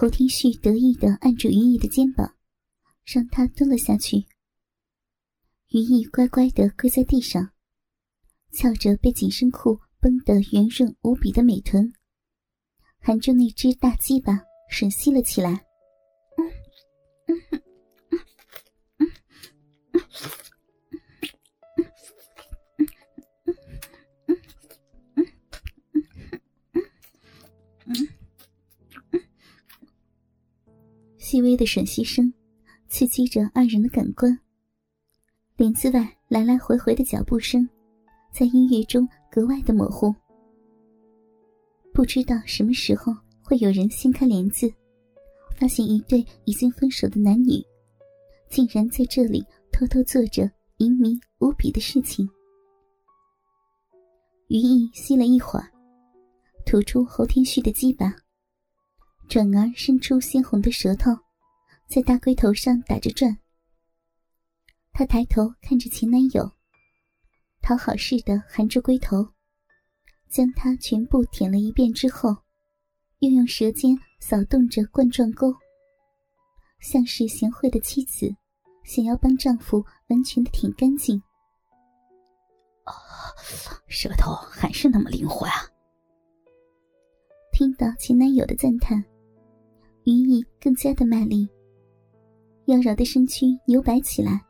[0.00, 2.36] 侯天旭得意的按住于毅的肩膀，
[3.04, 4.18] 让他蹲了下去。
[5.70, 7.50] 于毅乖乖的跪在地上，
[8.52, 11.92] 翘着被紧身裤绷得圆润无比的美臀，
[13.00, 14.38] 含住那只大鸡巴
[14.70, 15.66] 吮吸了起来。
[16.36, 16.46] 嗯
[17.26, 17.62] 嗯
[31.38, 32.34] 细微的吮吸声，
[32.88, 34.36] 刺激着二人的感官。
[35.56, 37.64] 帘子外来来回回的脚步声，
[38.32, 40.12] 在音乐中格外的模糊。
[41.94, 44.68] 不知道什么时候会有人掀开帘子，
[45.56, 47.64] 发现一对已经分手的男女，
[48.50, 50.42] 竟然在这里偷偷做着
[50.78, 52.28] 淫靡无比的事情。
[54.48, 55.70] 余意吸了一会儿，
[56.66, 58.12] 吐出侯天旭的鸡巴。
[59.28, 61.12] 转而伸出鲜红的舌头，
[61.88, 63.38] 在大龟头上打着转。
[64.92, 66.52] 她抬头看着前男友，
[67.62, 69.26] 讨好似的含住龟头，
[70.28, 72.36] 将它全部舔了一遍之后，
[73.20, 75.54] 又用舌尖扫动着冠状沟，
[76.80, 78.36] 像是贤惠的妻子，
[78.84, 81.16] 想要帮丈夫完全的舔干净。
[82.84, 82.92] 哦，
[83.88, 85.54] 舌头还是那么灵活啊！
[87.50, 89.02] 听到前男友的赞叹。
[90.04, 91.46] 云逸更加的卖力，
[92.68, 94.44] 妖娆的身躯扭摆起来，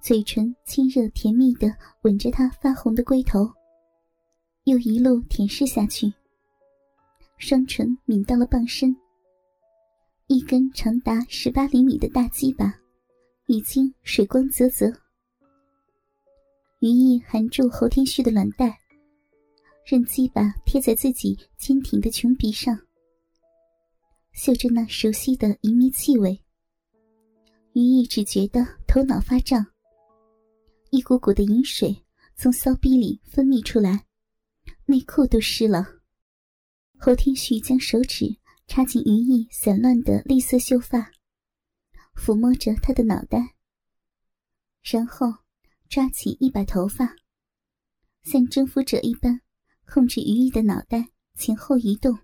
[0.00, 1.68] 嘴唇亲热甜蜜的
[2.00, 3.46] 吻着他发红的龟头，
[4.64, 6.10] 又一路舔舐下去。
[7.36, 8.96] 双唇抿到了傍身，
[10.26, 12.74] 一根长达十八厘米的大鸡巴
[13.46, 14.90] 已经水光泽泽。
[16.78, 18.74] 余意含住侯天旭的卵带，
[19.84, 22.74] 任鸡巴贴在自己坚挺的琼鼻上。
[24.32, 26.40] 嗅着那熟悉的淫靡气味，
[27.78, 29.64] 于毅只觉得头脑发胀，
[30.90, 34.04] 一股股的淫水从骚逼里分泌出来，
[34.86, 35.86] 内裤都湿了。
[36.98, 41.12] 侯天旭将手指插进于毅散乱的栗色秀发，
[42.16, 43.54] 抚摸着他的脑袋，
[44.82, 45.32] 然后
[45.88, 47.14] 抓起一把头发，
[48.24, 49.40] 像征服者一般
[49.86, 52.18] 控制于毅的脑袋前后移动。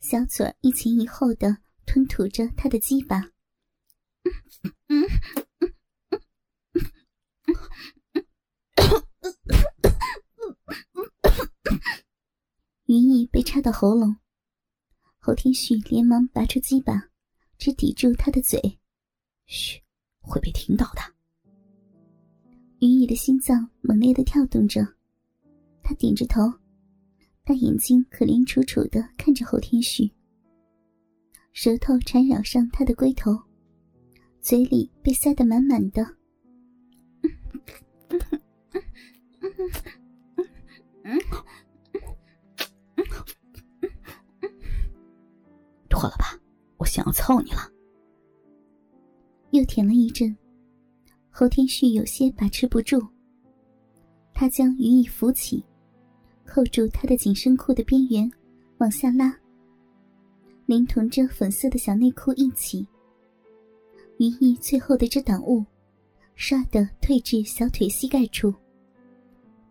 [0.00, 3.30] 小嘴一前一后的吞吐着他的鸡巴，
[12.86, 14.16] 云逸被插到喉咙，
[15.18, 17.10] 侯天旭连忙拔出鸡巴，
[17.58, 18.78] 只抵住他的嘴，
[19.46, 19.82] 嘘，
[20.20, 21.02] 会被听到的。
[22.78, 24.96] 云逸的心脏猛烈的跳动着，
[25.82, 26.42] 他点着头。
[27.44, 30.12] 大眼睛可怜楚楚的看着侯天旭，
[31.52, 33.40] 舌头缠绕上他的龟头，
[34.46, 36.06] 嘴里被塞得满满的。
[45.90, 46.38] 脱了吧，
[46.76, 47.58] 我想要操你了。
[49.50, 50.36] 又舔了一阵，
[51.28, 53.04] 侯天旭有些把持不住，
[54.32, 55.64] 他将余意扶起。
[56.44, 58.30] 扣住他的紧身裤的边缘，
[58.78, 59.36] 往下拉，
[60.66, 62.86] 连同着粉色的小内裤一起。
[64.18, 65.64] 余意最后的遮挡物，
[66.36, 68.52] 唰的退至小腿膝盖处，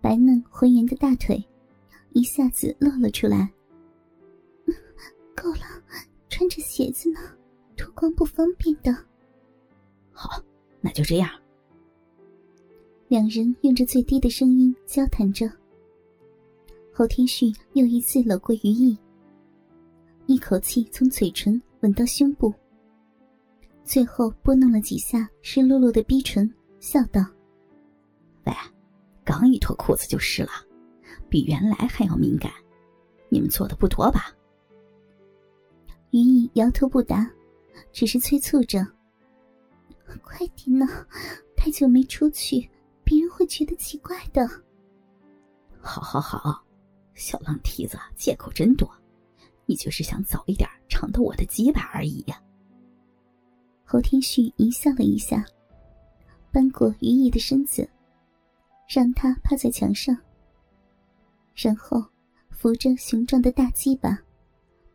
[0.00, 1.42] 白嫩浑圆的大腿
[2.12, 3.50] 一下子露了出来。
[5.34, 5.82] 够了，
[6.28, 7.20] 穿着鞋子呢，
[7.76, 8.92] 脱光不方便的。
[10.12, 10.42] 好，
[10.80, 11.30] 那就这样。
[13.08, 15.50] 两人用着最低的声音交谈着。
[16.92, 18.96] 侯天旭又一次搂过余毅，
[20.26, 22.52] 一口气从嘴唇吻到胸部，
[23.84, 26.48] 最后拨弄了几下湿漉漉的逼唇，
[26.80, 27.20] 笑道
[28.46, 28.52] ：“喂，
[29.24, 30.50] 刚一脱裤子就湿了，
[31.28, 32.50] 比原来还要敏感，
[33.28, 34.32] 你们做的不多吧？”
[36.10, 37.30] 余意摇头不答，
[37.92, 38.86] 只是催促着
[40.22, 40.86] ：“快点呢，
[41.56, 42.68] 太久没出去，
[43.02, 44.48] 别人会觉得奇怪的。
[45.80, 46.62] ”“好好好。”
[47.14, 48.90] 小浪蹄子借口真多，
[49.66, 52.42] 你就是想早一点尝到我的鸡巴而已呀。
[53.92, 55.44] 侯天旭一笑了一下，
[56.50, 57.86] 扳过于毅的身子，
[58.88, 60.16] 让他趴在墙上，
[61.54, 62.02] 然后
[62.48, 64.18] 扶着雄壮的大鸡巴，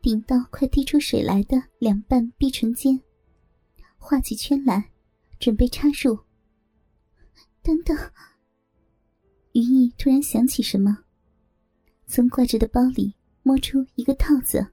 [0.00, 2.98] 顶到快滴出水来的两半逼唇间，
[3.98, 4.90] 画起圈来，
[5.38, 6.18] 准备插入。
[7.62, 7.94] 等等，
[9.52, 11.04] 于毅突然想起什么。
[12.06, 14.66] 从挂着的包里摸出一个套子，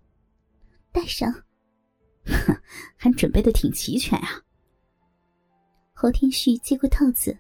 [0.93, 1.43] 戴上，
[2.95, 4.41] 还准备的挺齐全啊。
[5.93, 7.37] 侯天旭接过套子，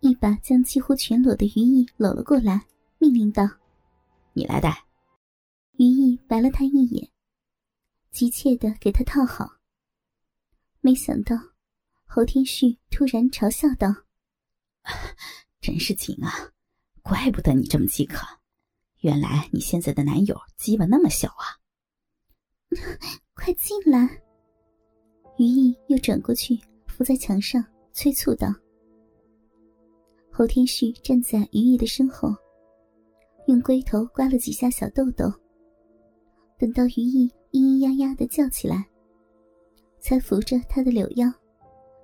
[0.00, 2.66] 一把将几乎全裸的于毅搂了过来，
[2.98, 3.48] 命令道
[4.34, 4.84] ：“你来戴。”
[5.78, 7.10] 于毅白了他一眼，
[8.10, 9.58] 急切的给他套好。
[10.80, 11.36] 没想到，
[12.04, 13.88] 侯天旭突然嘲笑道
[15.60, 16.50] ：“真是紧啊，
[17.02, 18.26] 怪不得你这么饥渴，
[19.00, 21.61] 原来你现在的男友鸡巴那么小啊！”
[23.34, 24.08] 快进来。
[25.38, 28.48] 于毅又转过去，伏在墙上，催促道
[30.30, 32.34] ：“侯天旭站在于毅的身后，
[33.46, 35.32] 用龟头刮了几下小豆豆。
[36.58, 38.86] 等到于毅咿咿呀呀的叫起来，
[39.98, 41.32] 才扶着他的柳腰，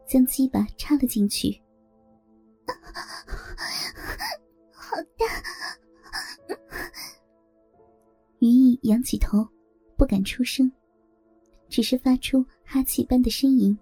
[0.06, 1.60] 将鸡巴插了进去。
[4.72, 5.26] 好大！
[8.40, 9.46] 于毅仰起头，
[9.98, 10.70] 不敢出声。
[11.68, 13.78] 只是发出哈气般的呻吟，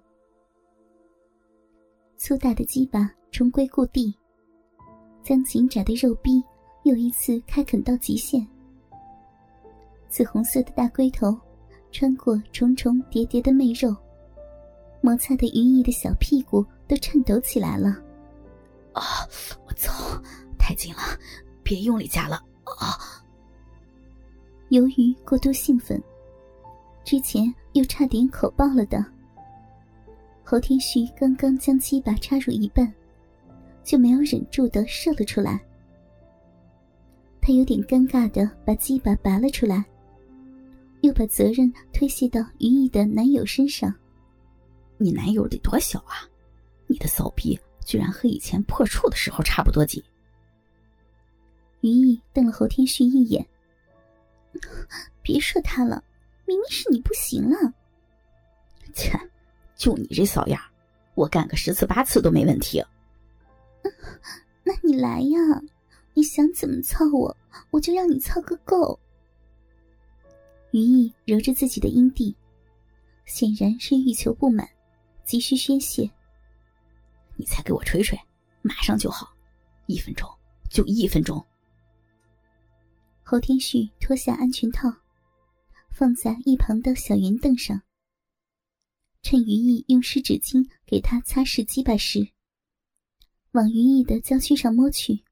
[2.17, 4.13] 粗大的鸡巴重归故地，
[5.23, 6.43] 将紧窄的肉壁
[6.83, 8.45] 又一次开垦到极限。
[10.09, 11.39] 紫红色的大龟头
[11.93, 13.95] 穿过重重叠叠的媚肉，
[15.01, 17.91] 摩擦的云逸的小屁股都颤抖起来了。
[18.95, 19.03] 啊！
[19.69, 20.21] 我操！
[20.59, 21.01] 太紧了，
[21.63, 22.37] 别用力夹了
[22.81, 23.16] 啊！
[24.69, 26.03] 由于过度兴奋。
[27.05, 29.05] 之前又差点口爆了的
[30.43, 32.93] 侯天旭，刚刚将鸡巴插入一半，
[33.85, 35.61] 就没有忍住的射了出来。
[37.41, 39.85] 他有点尴尬的把鸡巴拔了出来，
[41.03, 43.95] 又把责任推卸到于毅的男友身上。
[44.99, 46.27] 你男友得多小啊？
[46.89, 50.03] 你的骚逼居然和以前破处的时候差不多紧。
[51.83, 53.47] 于毅瞪了侯天旭一眼，
[55.23, 56.03] 别说他了。
[56.47, 57.57] 明明是你不行了，
[58.95, 59.19] 切！
[59.75, 60.63] 就你这骚样，
[61.15, 62.81] 我干个十次八次都没问题。
[63.83, 63.93] 嗯
[64.63, 65.39] 那你来呀！
[66.15, 67.37] 你想怎么操我，
[67.71, 68.99] 我就让你操个够。
[70.71, 72.35] 于毅揉着自己的阴蒂，
[73.25, 74.69] 显然是欲求不满，
[75.25, 76.09] 急需宣泄。
[77.37, 78.19] 你再给我吹吹，
[78.63, 79.35] 马上就好，
[79.87, 80.29] 一分钟
[80.71, 81.45] 就一分钟。
[83.29, 84.89] 侯天旭脱下安全套。
[85.91, 87.83] 放在一旁的小圆凳上。
[89.21, 92.29] 趁于毅用湿纸巾给他擦拭鸡巴时，
[93.51, 95.25] 往于毅的娇躯上摸去。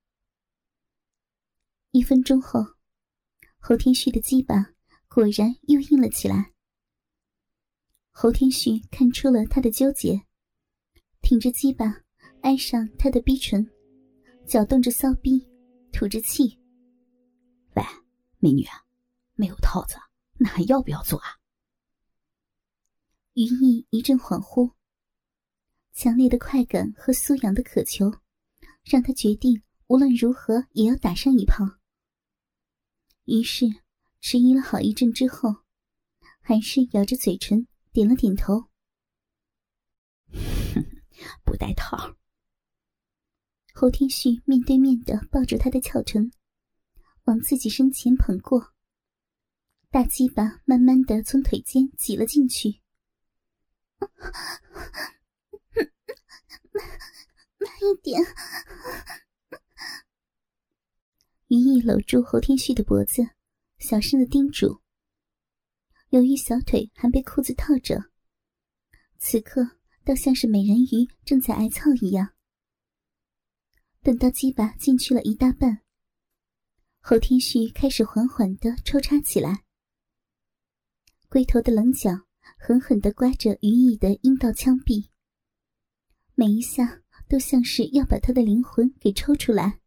[1.93, 2.65] 一分钟后，
[3.59, 4.73] 侯天旭的鸡巴
[5.07, 6.51] 果然又硬了起来。
[8.11, 10.21] 侯天旭看出了他的纠结，
[11.21, 12.03] 挺着鸡巴
[12.41, 13.71] 挨上他的逼唇，
[14.49, 15.47] 搅动着骚逼，
[15.93, 16.59] 吐着气：“，
[18.45, 18.67] 美女，
[19.33, 19.97] 没有套子。”
[20.37, 21.39] 那还要不要做啊？
[23.33, 24.75] 于毅一阵恍惚，
[25.95, 28.13] 强烈的快感和苏阳的渴求，
[28.83, 31.65] 让他决定无论如何也要打上一炮。
[33.25, 33.65] 于是
[34.21, 35.63] 迟疑了好一阵之后，
[36.41, 38.65] 还是咬着嘴唇点了点头。
[41.47, 42.17] 不带套。
[43.73, 46.31] 侯天旭面对面的抱着他的翘臀，
[47.25, 48.73] 往自己身前捧过。
[49.91, 52.81] 大鸡巴慢慢的从腿间挤了进去，
[54.01, 54.11] 慢
[57.59, 58.21] 慢一点。
[61.47, 63.23] 于毅搂住侯天旭的脖子，
[63.79, 64.81] 小声的叮嘱。
[66.09, 68.11] 由于小腿还被裤子套着，
[69.19, 72.35] 此刻倒像是美人鱼正在挨操一样。
[74.03, 75.84] 等到鸡巴进去了一大半，
[77.07, 79.63] 侯天旭开始缓缓的抽插起来。
[81.29, 82.11] 龟头的棱角
[82.57, 85.11] 狠狠地刮着于毅的阴道腔壁，
[86.35, 89.83] 每一下都像是要把他的灵魂给抽出来。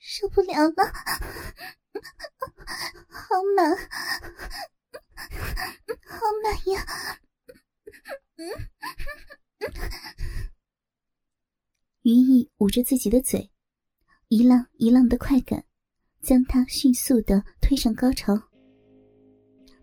[0.00, 0.92] 受不了了，
[3.08, 3.76] 好满，
[6.06, 6.86] 好满呀！
[12.02, 13.50] 于毅捂着自己的嘴，
[14.28, 15.64] 一浪一浪的快感。
[16.20, 18.36] 将他迅速的推上高潮。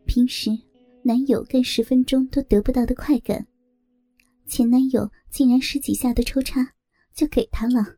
[0.05, 0.51] 平时
[1.01, 3.47] 男友干十分钟都得不到的快感，
[4.45, 6.73] 前男友竟然十几下的抽插
[7.13, 7.97] 就给他了。